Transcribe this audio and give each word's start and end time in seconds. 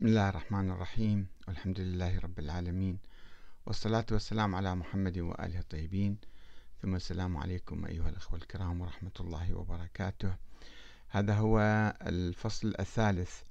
بسم 0.00 0.08
الله 0.08 0.28
الرحمن 0.28 0.70
الرحيم. 0.70 1.26
والحمد 1.48 1.80
لله 1.80 2.18
رب 2.18 2.38
العالمين. 2.38 2.98
والصلاة 3.66 4.06
والسلام 4.10 4.54
على 4.54 4.74
محمد 4.74 5.18
وآله 5.18 5.58
الطيبين. 5.58 6.16
ثم 6.82 6.94
السلام 6.94 7.36
عليكم 7.36 7.84
أيها 7.84 8.08
الأخوة 8.08 8.38
الكرام 8.38 8.80
ورحمة 8.80 9.12
الله 9.20 9.54
وبركاته. 9.54 10.36
هذا 11.08 11.34
هو 11.34 11.60
الفصل 12.06 12.74
الثالث 12.80 13.42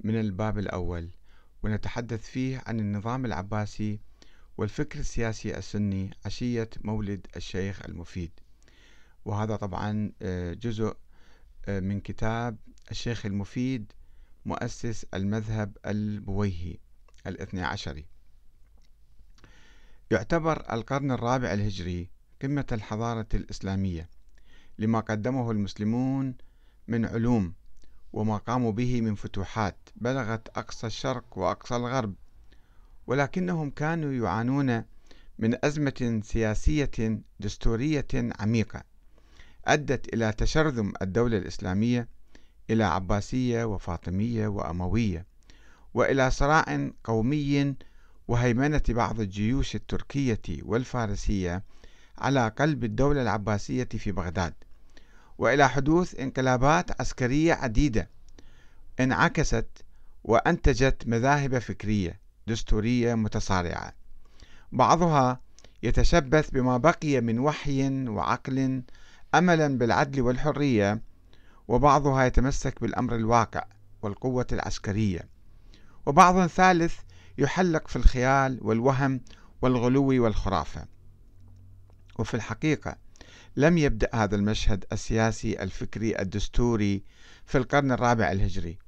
من 0.00 0.20
الباب 0.20 0.58
الأول 0.58 1.08
ونتحدث 1.62 2.22
فيه 2.26 2.62
عن 2.66 2.80
النظام 2.80 3.24
العباسي 3.24 4.00
والفكر 4.58 4.98
السياسي 4.98 5.58
السني 5.58 6.10
عشية 6.24 6.70
مولد 6.84 7.26
الشيخ 7.36 7.82
المفيد. 7.84 8.30
وهذا 9.24 9.56
طبعا 9.56 10.12
آه، 10.22 10.54
جزء 10.54 10.96
آه، 11.68 11.80
من 11.80 12.00
كتاب 12.00 12.56
الشيخ 12.90 13.26
المفيد 13.26 13.92
مؤسس 14.44 15.06
المذهب 15.14 15.76
البويهي 15.86 16.76
الاثني 17.26 17.62
عشري. 17.62 18.06
يعتبر 20.10 20.72
القرن 20.74 21.10
الرابع 21.10 21.52
الهجري 21.52 22.10
قمة 22.42 22.66
الحضارة 22.72 23.28
الإسلامية 23.34 24.08
لما 24.78 25.00
قدمه 25.00 25.50
المسلمون 25.50 26.34
من 26.88 27.04
علوم 27.04 27.54
وما 28.12 28.36
قاموا 28.36 28.72
به 28.72 29.00
من 29.00 29.14
فتوحات 29.14 29.76
بلغت 29.96 30.48
أقصى 30.48 30.86
الشرق 30.86 31.38
وأقصى 31.38 31.76
الغرب 31.76 32.14
ولكنهم 33.06 33.70
كانوا 33.70 34.12
يعانون 34.12 34.84
من 35.38 35.64
أزمة 35.64 36.20
سياسية 36.24 37.20
دستورية 37.40 38.06
عميقة 38.14 38.84
أدت 39.64 40.14
إلى 40.14 40.32
تشرذم 40.32 40.92
الدولة 41.02 41.38
الإسلامية 41.38 42.08
إلى 42.70 42.84
عباسية 42.84 43.64
وفاطمية 43.64 44.48
وأموية 44.48 45.26
وإلى 45.94 46.30
صراع 46.30 46.90
قومي 47.04 47.74
وهيمنة 48.28 48.82
بعض 48.88 49.20
الجيوش 49.20 49.74
التركية 49.74 50.42
والفارسية 50.62 51.62
على 52.18 52.48
قلب 52.48 52.84
الدولة 52.84 53.22
العباسية 53.22 53.84
في 53.84 54.12
بغداد 54.12 54.54
وإلى 55.38 55.68
حدوث 55.68 56.20
انقلابات 56.20 57.00
عسكرية 57.00 57.54
عديدة 57.54 58.08
انعكست 59.00 59.66
وأنتجت 60.24 61.02
مذاهب 61.06 61.58
فكرية 61.58 62.20
دستورية 62.46 63.14
متصارعة. 63.14 63.92
بعضها 64.72 65.40
يتشبث 65.82 66.50
بما 66.50 66.76
بقي 66.76 67.20
من 67.20 67.38
وحي 67.38 68.08
وعقل 68.08 68.82
أملا 69.34 69.78
بالعدل 69.78 70.20
والحرية 70.20 71.00
وبعضها 71.68 72.24
يتمسك 72.24 72.80
بالأمر 72.80 73.14
الواقع 73.16 73.64
والقوة 74.02 74.46
العسكرية. 74.52 75.28
وبعض 76.06 76.46
ثالث 76.46 76.96
يحلق 77.38 77.88
في 77.88 77.96
الخيال 77.96 78.58
والوهم 78.62 79.20
والغلو 79.62 80.24
والخرافة. 80.24 80.86
وفي 82.18 82.34
الحقيقة 82.34 82.96
لم 83.56 83.78
يبدأ 83.78 84.10
هذا 84.14 84.36
المشهد 84.36 84.84
السياسي 84.92 85.62
الفكري 85.62 86.18
الدستوري 86.18 87.04
في 87.46 87.58
القرن 87.58 87.92
الرابع 87.92 88.32
الهجري 88.32 88.78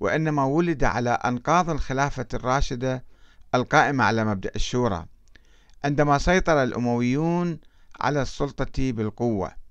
وإنما 0.00 0.44
ولد 0.44 0.84
على 0.84 1.10
أنقاض 1.10 1.70
الخلافة 1.70 2.26
الراشدة 2.34 3.04
القائمة 3.54 4.04
على 4.04 4.24
مبدأ 4.24 4.50
الشورى 4.56 5.06
عندما 5.84 6.18
سيطر 6.18 6.62
الأمويون 6.62 7.60
على 8.00 8.22
السلطة 8.22 8.92
بالقوة. 8.92 9.61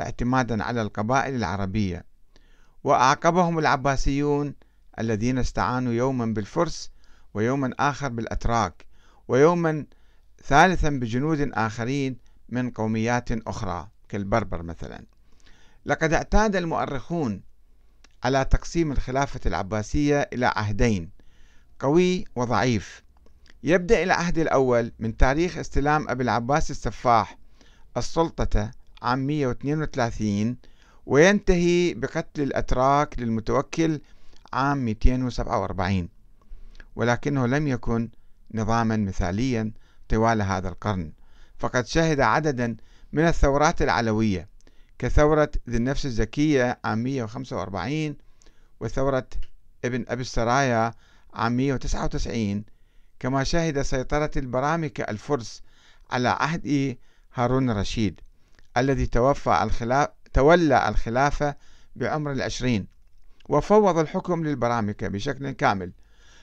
اعتمادا 0.00 0.64
على 0.64 0.82
القبائل 0.82 1.34
العربية. 1.34 2.04
وأعقبهم 2.84 3.58
العباسيون 3.58 4.54
الذين 4.98 5.38
استعانوا 5.38 5.92
يوما 5.92 6.26
بالفرس 6.26 6.90
ويوما 7.34 7.74
آخر 7.78 8.08
بالأتراك 8.08 8.86
ويوما 9.28 9.86
ثالثا 10.44 10.90
بجنود 10.90 11.50
آخرين 11.54 12.16
من 12.48 12.70
قوميات 12.70 13.32
أخرى 13.32 13.88
كالبربر 14.08 14.62
مثلا. 14.62 15.06
لقد 15.86 16.12
اعتاد 16.12 16.56
المؤرخون 16.56 17.42
على 18.24 18.44
تقسيم 18.44 18.92
الخلافة 18.92 19.40
العباسية 19.46 20.28
إلى 20.32 20.46
عهدين 20.46 21.10
قوي 21.78 22.24
وضعيف. 22.36 23.04
يبدأ 23.62 24.02
العهد 24.02 24.38
الأول 24.38 24.92
من 24.98 25.16
تاريخ 25.16 25.58
استلام 25.58 26.08
أبي 26.08 26.22
العباس 26.22 26.70
السفاح 26.70 27.38
السلطة 27.96 28.70
عام 29.04 29.26
132 29.26 30.56
وينتهي 31.06 31.94
بقتل 31.94 32.42
الأتراك 32.42 33.18
للمتوكل 33.18 34.00
عام 34.52 34.84
247 34.84 36.08
ولكنه 36.96 37.46
لم 37.46 37.68
يكن 37.68 38.08
نظاما 38.54 38.96
مثاليا 38.96 39.72
طوال 40.08 40.42
هذا 40.42 40.68
القرن. 40.68 41.12
فقد 41.58 41.86
شهد 41.86 42.20
عددا 42.20 42.76
من 43.12 43.26
الثورات 43.26 43.82
العلوية 43.82 44.48
كثورة 44.98 45.50
ذي 45.70 45.76
النفس 45.76 46.06
الزكية 46.06 46.80
عام 46.84 46.98
145 46.98 48.16
وثورة 48.80 49.26
ابن 49.84 50.04
أبي 50.08 50.22
السرايا 50.22 50.94
عام 51.34 51.56
199 51.56 52.64
كما 53.20 53.44
شهد 53.44 53.82
سيطرة 53.82 54.30
البرامكة 54.36 55.02
الفرس 55.02 55.62
على 56.10 56.28
عهد 56.28 56.96
هارون 57.34 57.70
الرشيد. 57.70 58.20
الذي 58.76 59.06
توفى 59.06 59.62
الخلاف 59.62 60.08
تولى 60.32 60.88
الخلافة 60.88 61.56
بعمر 61.96 62.32
العشرين 62.32 62.86
وفوض 63.48 63.98
الحكم 63.98 64.44
للبرامكة 64.44 65.08
بشكل 65.08 65.50
كامل 65.50 65.92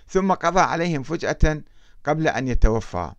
ثم 0.08 0.34
قضى 0.34 0.60
عليهم 0.60 1.04
فجأة 1.04 1.62
قبل 2.04 2.28
أن 2.28 2.48
يتوفى 2.48 3.12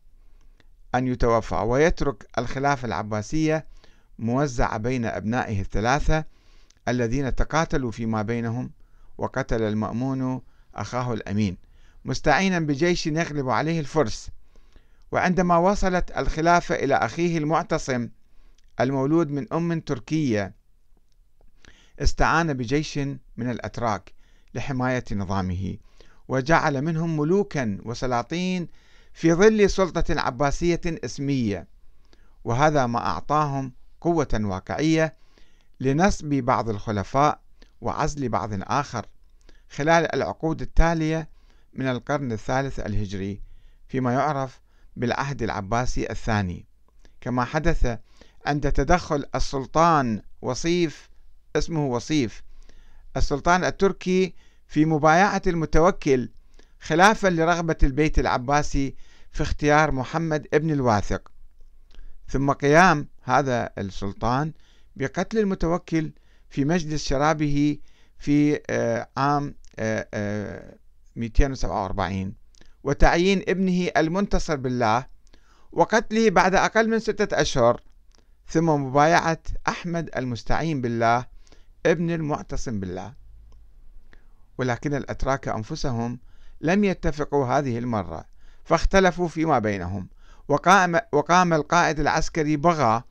أن 0.95 1.09
يتوفى 1.09 1.55
ويترك 1.55 2.27
الخلافة 2.39 2.87
العباسية 2.87 3.67
موزعة 4.19 4.79
بين 4.79 5.05
أبنائه 5.05 5.61
الثلاثة 5.61 6.25
الذين 6.89 7.35
تقاتلوا 7.35 7.91
فيما 7.91 8.23
بينهم 8.23 8.71
وقتل 9.19 9.63
المأمون 9.63 10.41
أخاه 10.75 11.13
الأمين. 11.13 11.57
مستعينا 12.05 12.59
بجيش 12.59 13.07
يغلب 13.07 13.49
عليه 13.49 13.81
الفرس. 13.81 14.31
وعندما 15.13 15.57
وصلت 15.57 16.19
الخلافة 16.19 16.75
إلى 16.75 16.95
أخيه 16.95 17.39
المعتصم 17.39 18.09
المولود 18.81 19.31
من 19.31 19.53
أم 19.53 19.81
تركية 19.81 20.55
استعان 21.99 22.53
بجيش 22.53 22.99
من 23.37 23.51
الأتراك 23.51 24.13
لحماية 24.55 25.05
نظامه 25.13 25.77
وجعل 26.29 26.83
منهم 26.83 27.17
ملوكا 27.17 27.79
وسلاطين 27.85 28.69
في 29.13 29.33
ظل 29.35 29.71
سلطة 29.71 30.21
عباسية 30.21 30.81
اسمية. 30.87 31.69
وهذا 32.45 32.87
ما 32.87 32.99
أعطاهم 32.99 33.73
قوة 34.01 34.29
واقعية 34.35 35.17
لنصب 35.81 36.29
بعض 36.29 36.69
الخلفاء 36.69 37.41
وعزل 37.81 38.29
بعض 38.29 38.51
آخر 38.53 39.07
خلال 39.71 40.15
العقود 40.15 40.61
التالية 40.63 41.29
من 41.75 41.87
القرن 41.87 42.33
الثالث 42.33 42.81
الهجري 42.81 43.43
فيما 43.89 44.13
يعرف 44.13 44.61
بالعهد 44.97 45.43
العباسي 45.43 46.11
الثاني. 46.11 46.67
كما 47.21 47.45
حدث 47.45 47.99
عند 48.47 48.73
تدخل 48.73 49.25
السلطان 49.35 50.23
وصيف 50.43 51.11
اسمه 51.57 51.87
وصيف. 51.87 52.43
السلطان 53.17 53.65
التركي 53.65 54.35
في 54.67 54.85
مبايعة 54.85 55.43
المتوكل 55.47 56.29
خلافا 56.81 57.29
لرغبة 57.29 57.77
البيت 57.83 58.19
العباسي 58.19 58.95
في 59.33 59.43
اختيار 59.43 59.93
محمد 59.93 60.47
ابن 60.55 60.71
الواثق. 60.71 61.33
ثم 62.29 62.53
قيام 62.53 63.09
هذا 63.23 63.71
السلطان 63.79 64.53
بقتل 64.97 65.39
المتوكل 65.39 66.13
في 66.51 66.65
مجلس 66.65 67.05
شرابه 67.05 67.79
في 68.19 68.61
آه، 68.71 69.09
عام 69.17 69.55
247 71.17 72.21
آه، 72.21 72.27
آه، 72.27 72.33
وتعيين 72.85 73.43
ابنه 73.49 73.91
المنتصر 73.97 74.57
بالله 74.57 75.07
وقتله 75.73 76.31
بعد 76.31 76.55
أقل 76.55 76.89
من 76.89 76.99
ستة 76.99 77.41
أشهر 77.41 77.81
ثم 78.53 78.67
مبايعة 78.67 79.39
أحمد 79.69 80.11
المستعين 80.17 80.81
بالله 80.81 81.27
ابن 81.87 82.11
المعتصم 82.11 82.81
بالله. 82.81 83.13
ولكن 84.59 84.95
الأتراك 84.95 85.49
أنفسهم 85.49 86.19
لم 86.61 86.85
يتفقوا 86.85 87.47
هذه 87.47 87.79
المرة 87.79 88.25
فاختلفوا 88.65 89.29
فيما 89.29 89.59
بينهم. 89.59 90.09
وقام, 90.49 91.01
وقام 91.13 91.53
القائد 91.53 92.01
العسكري 92.01 92.57
بغى 92.57 93.03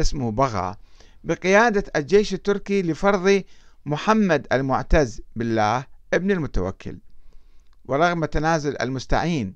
اسمه 0.00 0.30
بغى 0.30 0.76
بقيادة 1.24 1.84
الجيش 1.96 2.34
التركي 2.34 2.82
لفرض 2.82 3.42
محمد 3.86 4.46
المعتز 4.52 5.20
بالله 5.36 5.84
ابن 6.14 6.30
المتوكل. 6.30 6.98
ورغم 7.84 8.24
تنازل 8.24 8.76
المستعين 8.80 9.54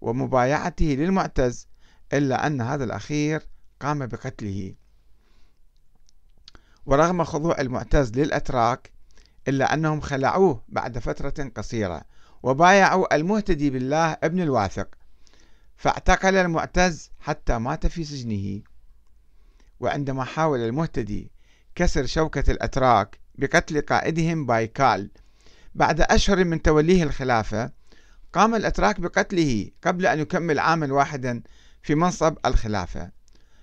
ومبايعته 0.00 0.86
للمعتز 0.86 1.68
إلا 2.12 2.46
أن 2.46 2.60
هذا 2.60 2.84
الأخير 2.84 3.42
قام 3.80 4.06
بقتله. 4.06 4.81
ورغم 6.86 7.24
خضوع 7.24 7.60
المعتز 7.60 8.12
للأتراك 8.12 8.92
إلا 9.48 9.74
أنهم 9.74 10.00
خلعوه 10.00 10.62
بعد 10.68 10.98
فترة 10.98 11.50
قصيرة 11.56 12.02
وبايعوا 12.42 13.14
المهتدي 13.14 13.70
بالله 13.70 14.16
ابن 14.22 14.40
الواثق 14.40 14.88
فاعتقل 15.76 16.36
المعتز 16.36 17.10
حتى 17.20 17.58
مات 17.58 17.86
في 17.86 18.04
سجنه. 18.04 18.62
وعندما 19.80 20.24
حاول 20.24 20.60
المهتدي 20.60 21.30
كسر 21.74 22.06
شوكة 22.06 22.50
الأتراك 22.50 23.20
بقتل 23.34 23.80
قائدهم 23.80 24.46
بايكال 24.46 25.10
بعد 25.74 26.00
أشهر 26.00 26.44
من 26.44 26.62
توليه 26.62 27.02
الخلافة 27.02 27.70
قام 28.32 28.54
الأتراك 28.54 29.00
بقتله 29.00 29.70
قبل 29.84 30.06
أن 30.06 30.18
يكمل 30.18 30.58
عاما 30.58 30.92
واحدا 30.92 31.42
في 31.82 31.94
منصب 31.94 32.36
الخلافة 32.46 33.10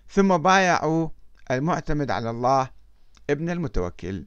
ثم 0.10 0.38
بايعوا 0.38 1.10
المعتمد 1.52 2.12
على 2.12 2.30
الله 2.30 2.70
ابن 3.30 3.50
المتوكل. 3.50 4.26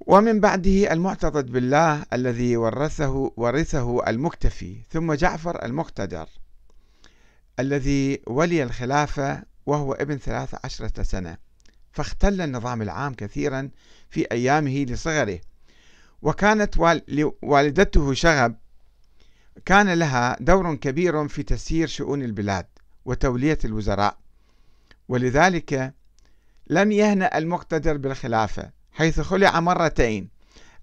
ومن 0.00 0.40
بعده 0.40 0.92
المعتضد 0.92 1.52
بالله 1.52 2.04
الذي 2.12 2.56
ورثه 2.56 3.32
ورثه 3.36 4.08
المكتفي 4.08 4.76
ثم 4.90 5.12
جعفر 5.12 5.64
المقتدر 5.64 6.28
الذي 7.60 8.22
ولي 8.26 8.62
الخلافة 8.62 9.42
وهو 9.66 9.92
ابن 9.92 10.16
ثلاث 10.16 10.54
عشرة 10.64 11.02
سنة 11.02 11.36
فاختل 11.92 12.40
النظام 12.40 12.82
العام 12.82 13.14
كثيرا 13.14 13.70
في 14.10 14.26
أيامه 14.32 14.84
لصغره. 14.88 15.40
وكانت 16.22 16.74
والدته 17.42 18.14
شغب 18.14 18.56
كان 19.64 19.92
لها 19.92 20.36
دور 20.40 20.74
كبير 20.74 21.28
في 21.28 21.42
تسيير 21.42 21.88
شؤون 21.88 22.22
البلاد 22.22 22.66
وتولية 23.04 23.58
الوزراء. 23.64 24.18
ولذلك 25.08 25.94
لم 26.70 26.92
يهنأ 26.92 27.38
المقتدر 27.38 27.96
بالخلافة 27.96 28.70
حيث 28.92 29.20
خلع 29.20 29.60
مرتين. 29.60 30.30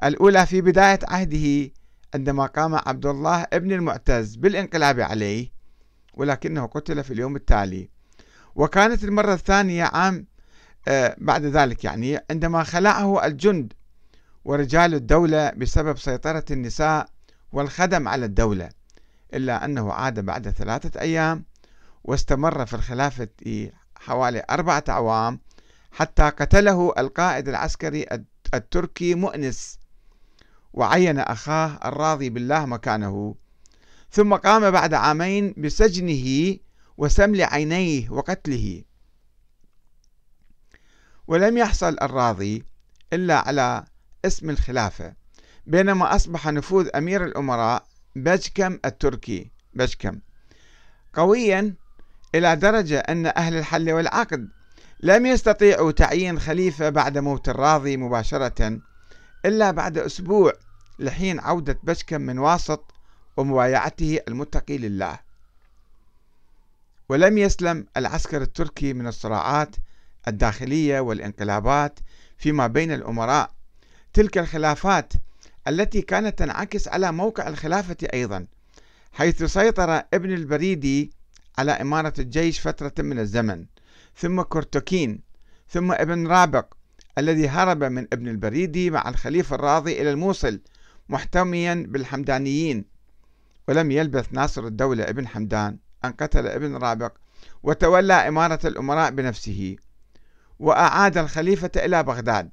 الأولى 0.03 0.45
في 0.45 0.61
بداية 0.61 0.99
عهده 1.03 1.71
عندما 2.13 2.45
قام 2.45 2.75
عبد 2.75 3.05
الله 3.05 3.47
ابن 3.53 3.71
المعتز 3.71 4.35
بالانقلاب 4.35 4.99
عليه 4.99 5.51
ولكنه 6.13 6.65
قتل 6.65 7.03
في 7.03 7.13
اليوم 7.13 7.35
التالي. 7.35 7.89
وكانت 8.55 9.03
المرة 9.03 9.33
الثانية 9.33 9.83
عام 9.83 10.27
آه، 10.87 11.15
بعد 11.17 11.45
ذلك 11.45 11.83
يعني 11.83 12.19
عندما 12.31 12.63
خلعه 12.63 13.25
الجند 13.25 13.73
ورجال 14.45 14.93
الدولة 14.93 15.49
بسبب 15.49 15.97
سيطرة 15.97 16.45
النساء 16.51 17.09
والخدم 17.51 18.07
على 18.07 18.25
الدولة 18.25 18.69
إلا 19.33 19.65
أنه 19.65 19.93
عاد 19.93 20.19
بعد 20.19 20.49
ثلاثة 20.49 21.01
أيام 21.01 21.45
واستمر 22.03 22.65
في 22.65 22.73
الخلافة 22.73 23.29
حوالي 23.95 24.43
أربعة 24.49 24.83
أعوام 24.89 25.39
حتى 25.97 26.23
قتله 26.23 26.93
القائد 26.97 27.47
العسكري 27.47 28.05
التركي 28.53 29.15
مؤنس 29.15 29.79
وعين 30.73 31.19
أخاه 31.19 31.79
الراضي 31.85 32.29
بالله 32.29 32.65
مكانه. 32.65 33.35
ثم 34.11 34.35
قام 34.35 34.71
بعد 34.71 34.93
عامين 34.93 35.53
بسجنه 35.57 36.57
وسمل 36.97 37.41
عينيه 37.41 38.09
وقتله. 38.09 38.83
ولم 41.27 41.57
يحصل 41.57 41.97
الراضي 42.01 42.63
إلا 43.13 43.37
على 43.47 43.85
اسم 44.25 44.49
الخلافة 44.49 45.13
بينما 45.65 46.15
أصبح 46.15 46.47
نفوذ 46.47 46.89
أمير 46.95 47.25
الأمراء 47.25 47.87
بجكم 48.15 48.79
التركي 48.85 49.51
بجكم. 49.73 50.19
قويا 51.13 51.75
إلى 52.35 52.55
درجة 52.55 52.99
أن 52.99 53.25
أهل 53.25 53.57
الحل 53.57 53.91
والعقد 53.91 54.56
لم 54.99 55.25
يستطيعوا 55.25 55.91
تعيين 55.91 56.39
خليفة 56.39 56.89
بعد 56.89 57.17
موت 57.17 57.49
الراضي 57.49 57.97
مباشرة 57.97 58.79
إلا 59.45 59.71
بعد 59.71 59.97
أسبوع 59.97 60.53
لحين 60.99 61.39
عودة 61.39 61.79
بشكم 61.83 62.21
من 62.21 62.39
واسط 62.39 62.93
ومبايعته 63.37 64.19
المتقي 64.27 64.77
لله. 64.77 65.19
ولم 67.09 67.37
يسلم 67.37 67.85
العسكر 67.97 68.41
التركي 68.41 68.93
من 68.93 69.07
الصراعات 69.07 69.75
الداخلية 70.27 70.99
والانقلابات 70.99 71.99
فيما 72.37 72.67
بين 72.67 72.91
الأمراء. 72.91 73.51
تلك 74.13 74.37
الخلافات 74.37 75.13
التي 75.67 76.01
كانت 76.01 76.39
تنعكس 76.39 76.87
على 76.87 77.11
موقع 77.11 77.47
الخلافة 77.47 77.97
أيضا 78.13 78.47
حيث 79.13 79.43
سيطر 79.43 80.03
ابن 80.13 80.33
البريدي 80.33 81.11
على 81.57 81.71
إمارة 81.71 82.13
الجيش 82.19 82.59
فترة 82.59 82.93
من 82.99 83.19
الزمن. 83.19 83.65
ثم 84.17 84.41
كورتكين 84.41 85.21
ثم 85.69 85.91
ابن 85.91 86.27
رائق 86.27 86.73
الذي 87.17 87.49
هرب 87.49 87.83
من 87.83 88.07
ابن 88.13 88.27
البريدي 88.27 88.89
مع 88.89 89.09
الخليفة 89.09 89.55
الراضي 89.55 90.01
إلى 90.01 90.11
الموصل 90.11 90.61
محتميا 91.09 91.85
بالحمدانيين. 91.87 92.85
ولم 93.67 93.91
يلبث 93.91 94.33
ناصر 94.33 94.67
الدولة 94.67 95.03
ابن 95.03 95.27
حمدان 95.27 95.77
أن 96.05 96.11
قتل 96.11 96.47
ابن 96.47 96.75
رابق 96.75 97.13
وتولى 97.63 98.13
إمارة 98.13 98.67
الأمراء 98.67 99.11
بنفسه 99.11 99.75
وأعاد 100.59 101.17
الخليفة 101.17 101.71
إلى 101.75 102.03
بغداد. 102.03 102.49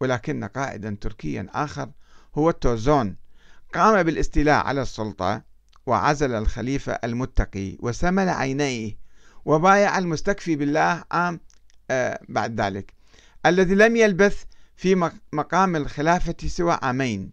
ولكن 0.00 0.44
قائدا 0.44 0.96
تركيا 1.00 1.46
آخر 1.52 1.90
هو 2.34 2.50
التوزون. 2.50 3.16
قام 3.74 4.02
بالاستيلاء 4.02 4.66
على 4.66 4.82
السلطة 4.82 5.42
وعزل 5.86 6.34
الخليفة 6.34 6.92
المتقي 6.92 7.76
وسمل 7.80 8.28
عينيه 8.28 9.07
وبايع 9.48 9.98
المستكفي 9.98 10.56
بالله 10.56 11.04
عام 11.10 11.40
آه 11.90 12.20
بعد 12.28 12.60
ذلك. 12.60 12.92
الذي 13.46 13.74
لم 13.74 13.96
يلبث 13.96 14.44
في 14.76 15.10
مقام 15.32 15.76
الخلافة 15.76 16.36
سوى 16.46 16.78
عامين. 16.82 17.30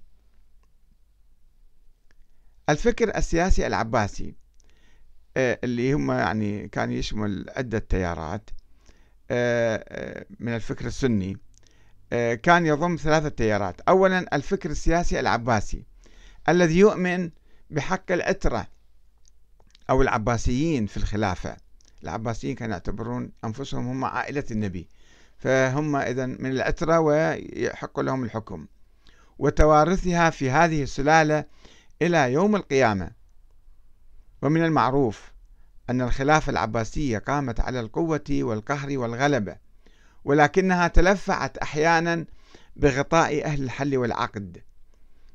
الفكر 2.69 3.17
السياسي 3.17 3.67
العباسي 3.67 4.35
آه 5.38 5.59
اللي 5.63 5.94
هم 5.94 6.12
يعني 6.12 6.67
كان 6.67 6.91
يشمل 6.91 7.45
عدة 7.57 7.79
تيارات 7.79 8.50
آه, 9.31 10.25
من 10.39 10.56
الفكر 10.56 10.85
السني 10.85 11.38
كان 12.44 12.65
يضم 12.65 12.95
ثلاثة 12.95 13.29
تيارات. 13.29 13.81
أولا 13.81 14.35
الفكر 14.35 14.69
السياسي 14.69 15.19
العباسي 15.19 15.83
الذي 16.50 16.77
يؤمن 16.77 17.31
بحق 17.69 18.12
العترة 18.12 18.67
أو 19.89 20.01
العباسيين 20.01 20.85
في 20.85 20.97
الخلافة. 20.97 21.64
العباسيين 22.06 22.56
كانوا 22.56 22.74
يعتبرون 22.74 23.31
أنفسهم 23.46 23.88
هم 23.88 24.06
عائلة 24.06 24.44
النبي. 24.52 24.88
فهم 25.38 25.96
إذا 25.96 26.25
من 26.25 26.52
العترة 26.52 27.00
ويحق 27.00 28.00
لهم 28.00 28.24
الحكم. 28.24 28.66
وتوارثها 29.40 30.30
في 30.30 30.50
هذه 30.50 30.84
السلالة 30.84 31.46
إلى 32.02 32.34
يوم 32.34 32.56
القيامة. 32.56 33.12
ومن 34.41 34.65
المعروف 34.65 35.32
أن 35.89 36.01
الخلافة 36.01 36.50
العباسية 36.50 37.18
قامت 37.18 37.60
على 37.60 37.79
القوة 37.79 38.24
والقهر 38.32 38.98
والغلبة 38.98 39.56
ولكنها 40.25 40.88
تلفعت 40.88 41.58
أحيانا 41.58 42.25
بغطاء 42.75 43.46
أهل 43.46 43.63
الحل 43.63 43.98
والعقد. 43.98 44.62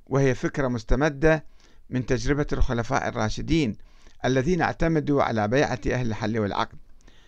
وهي 0.07 0.35
فكرة 0.35 0.69
مستمدة 0.69 1.45
من 1.91 2.07
تجربة 2.07 2.47
الخلفاء 2.53 3.09
الراشدين 3.09 3.77
الذين 4.25 4.63
اعتمدوا 4.63 5.23
على 5.23 5.49
بيعة 5.49 5.81
أهل 5.87 6.07
الحل 6.07 6.39
والعقد 6.39 6.79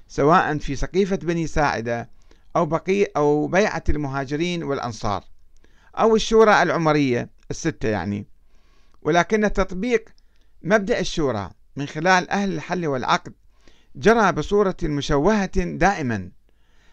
سواء 0.08 0.58
في 0.58 0.76
سقيفة 0.76 1.16
بني 1.16 1.46
ساعدة 1.46 2.10
أو 2.56 2.66
بقي 2.66 3.04
أو 3.04 3.46
بيعة 3.46 3.84
المهاجرين 3.88 4.62
والأنصار 4.62 5.24
أو 5.98 6.16
الشورى 6.16 6.62
العمرية 6.62 7.30
الستة 7.50 7.88
يعني. 7.88 8.26
ولكن 9.02 9.52
تطبيق 9.52 10.08
مبدأ 10.62 11.00
الشورى 11.00 11.50
من 11.76 11.86
خلال 11.86 12.30
أهل 12.30 12.52
الحل 12.52 12.86
والعقد 12.86 13.32
جرى 13.96 14.32
بصورة 14.32 14.76
مشوهة 14.82 15.60
دائما 15.64 16.30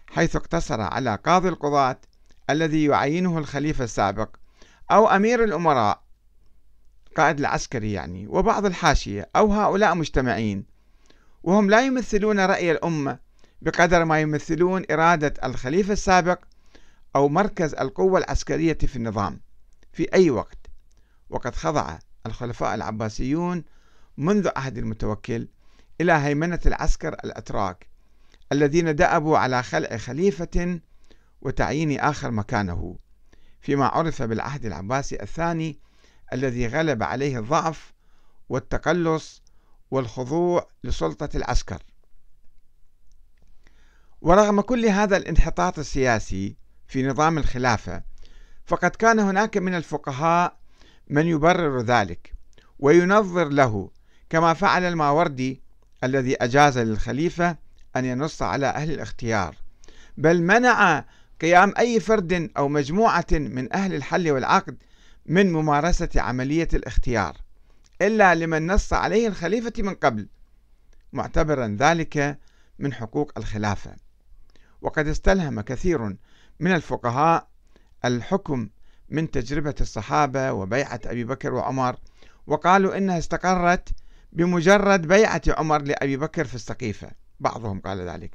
حيث 0.07 0.35
اقتصر 0.35 0.81
على 0.81 1.15
قاضي 1.25 1.49
القضاة 1.49 2.01
الذي 2.49 2.85
يعينه 2.85 3.37
الخليفة 3.37 3.83
السابق 3.83 4.35
أو 4.91 5.07
أمير 5.07 5.43
الأمراء 5.43 6.03
قائد 7.19 7.39
العسكري 7.39 7.93
يعني 7.93 8.27
وبعض 8.27 8.65
الحاشية 8.65 9.29
أو 9.35 9.53
هؤلاء 9.53 9.95
مجتمعين 9.95 10.65
وهم 11.43 11.69
لا 11.69 11.85
يمثلون 11.85 12.39
رأي 12.39 12.71
الأمة 12.71 13.19
بقدر 13.61 14.05
ما 14.05 14.21
يمثلون 14.21 14.83
إرادة 14.91 15.33
الخليفة 15.43 15.93
السابق 15.93 16.39
أو 17.15 17.29
مركز 17.29 17.73
القوة 17.73 18.19
العسكرية 18.19 18.77
في 18.77 18.95
النظام 18.95 19.41
في 19.93 20.13
أي 20.13 20.29
وقت. 20.29 20.57
وقد 21.29 21.55
خضع 21.55 21.99
الخلفاء 22.25 22.75
العباسيون 22.75 23.63
منذ 24.17 24.49
عهد 24.55 24.77
المتوكل 24.77 25.47
إلى 26.01 26.11
هيمنة 26.11 26.59
العسكر 26.65 27.13
الأتراك 27.13 27.89
الذين 28.51 28.95
دأبوا 28.95 29.37
على 29.37 29.63
خلع 29.63 29.97
خليفة 29.97 30.79
وتعيين 31.41 31.99
آخر 31.99 32.31
مكانه 32.31 32.97
فيما 33.61 33.85
عرف 33.85 34.21
بالعهد 34.21 34.65
العباسي 34.65 35.21
الثاني 35.21 35.79
الذي 36.33 36.67
غلب 36.67 37.03
عليه 37.03 37.39
الضعف 37.39 37.93
والتقلص 38.49 39.41
والخضوع 39.91 40.67
لسلطة 40.83 41.29
العسكر. 41.35 41.83
ورغم 44.21 44.61
كل 44.61 44.85
هذا 44.85 45.17
الانحطاط 45.17 45.79
السياسي 45.79 46.55
في 46.87 47.07
نظام 47.07 47.37
الخلافة 47.37 48.03
فقد 48.65 48.89
كان 48.89 49.19
هناك 49.19 49.57
من 49.57 49.75
الفقهاء 49.75 50.59
من 51.07 51.27
يبرر 51.27 51.81
ذلك 51.81 52.33
وينظر 52.79 53.49
له 53.49 53.89
كما 54.29 54.53
فعل 54.53 54.83
الماوردي 54.83 55.61
الذي 56.03 56.35
أجاز 56.35 56.77
للخليفة 56.77 57.57
أن 57.95 58.05
ينص 58.05 58.41
على 58.41 58.67
أهل 58.67 58.91
الاختيار 58.91 59.55
بل 60.17 60.43
منع 60.43 61.05
قيام 61.41 61.73
أي 61.77 61.99
فرد 61.99 62.51
أو 62.57 62.67
مجموعة 62.67 63.25
من 63.31 63.73
أهل 63.73 63.93
الحل 63.93 64.31
والعقد 64.31 64.77
من 65.29 65.51
ممارسة 65.53 66.09
عملية 66.15 66.67
الاختيار 66.73 67.37
إلا 68.01 68.35
لمن 68.35 68.67
نص 68.71 68.93
عليه 68.93 69.27
الخليفة 69.27 69.73
من 69.77 69.93
قبل. 69.93 70.27
معتبرا 71.13 71.77
ذلك 71.79 72.39
من 72.79 72.93
حقوق 72.93 73.31
الخلافة. 73.37 73.95
وقد 74.81 75.07
استلهم 75.07 75.61
كثير 75.61 76.15
من 76.59 76.71
الفقهاء 76.71 77.47
الحكم 78.05 78.69
من 79.09 79.31
تجربة 79.31 79.75
الصحابة 79.81 80.51
وبيعة 80.51 80.99
أبي 81.05 81.23
بكر 81.23 81.53
وعمر 81.53 81.95
وقالوا 82.47 82.97
إنها 82.97 83.17
استقرت 83.17 83.89
بمجرد 84.33 85.07
بيعة 85.07 85.41
عمر 85.47 85.81
لأبي 85.81 86.17
بكر 86.17 86.45
في 86.45 86.55
السقيفة. 86.55 87.11
بعضهم 87.39 87.79
قال 87.79 88.09
ذلك. 88.09 88.31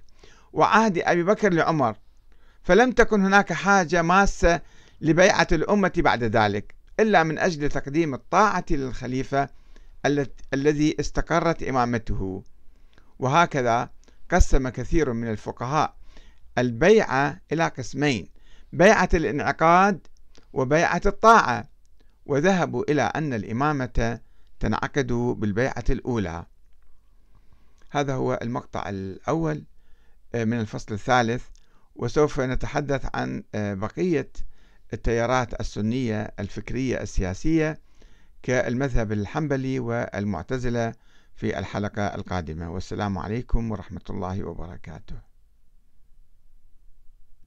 وعهد 0.53 0.99
أبي 0.99 1.23
بكر 1.23 1.53
لعمر 1.53 1.97
فلم 2.63 2.93
تكن 2.93 3.25
هناك 3.25 3.53
حاجة 3.53 4.03
ماسة 4.03 4.61
لبيعة 5.01 5.49
الأمة 5.53 5.93
بعد 5.97 6.25
ذلك. 6.25 6.84
إلا 7.01 7.23
من 7.23 7.39
أجل 7.39 7.69
تقديم 7.69 8.15
الطاعة 8.15 8.65
للخليفة 8.71 9.49
الذي 10.55 10.97
استقرت 11.01 11.63
إمامته. 11.63 12.43
وهكذا 13.19 13.91
قسم 14.31 14.69
كثير 14.69 15.13
من 15.13 15.31
الفقهاء 15.31 15.97
البيعة 16.59 17.41
إلى 17.53 17.69
قسمين 17.69 18.29
بيعة 18.73 19.09
الانعقاد 19.15 20.07
وبيعة 20.53 21.03
الطاعة. 21.07 21.69
وذهبوا 22.27 22.85
إلى 22.89 23.03
أن 23.03 23.35
الإمامة 23.35 24.21
تنعقد 24.61 25.13
بالبيعة 25.13 25.85
الأولى. 25.91 26.47
هذا 27.91 28.15
هو 28.15 28.39
المقطع 28.43 28.89
الأول 28.89 29.65
آه، 30.35 30.45
من 30.45 30.61
الفصل 30.61 30.95
الثالث. 30.95 31.45
وسوف 31.97 32.41
نتحدث 32.41 33.07
عن 33.15 33.45
آه، 33.55 33.75
بقية 33.75 34.31
التيارات 34.95 35.61
السنية 35.61 36.33
الفكرية 36.41 37.03
السياسية 37.03 37.79
كالمذهب 38.43 39.13
الحنبلي 39.13 39.79
والمعتزلة 39.79 40.93
في 41.35 41.59
الحلقة 41.59 42.15
القادمة. 42.15 42.71
والسلام 42.71 43.19
عليكم 43.19 43.71
ورحمة 43.71 44.01
الله 44.11 44.45
وبركاته. 44.45 45.34